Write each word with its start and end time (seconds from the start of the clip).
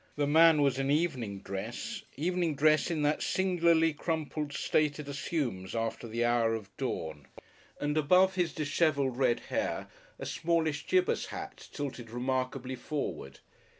The 0.15 0.25
man 0.25 0.63
was 0.63 0.79
in 0.79 0.89
evening 0.89 1.41
dress, 1.41 2.01
evening 2.17 2.55
dress 2.55 2.89
in 2.89 3.03
that 3.03 3.21
singularly 3.21 3.93
crumpled 3.93 4.51
state 4.51 4.97
it 4.99 5.07
assumes 5.07 5.75
after 5.75 6.07
the 6.07 6.25
hour 6.25 6.55
of 6.55 6.75
dawn, 6.75 7.27
and 7.79 7.95
above 7.95 8.33
his 8.33 8.51
dishevelled 8.51 9.15
red 9.15 9.41
hair, 9.51 9.89
a 10.17 10.25
smallish 10.25 10.87
Gibus 10.87 11.27
hat 11.27 11.67
tilted 11.71 12.09
remarkably 12.09 12.75
forward. 12.75 13.41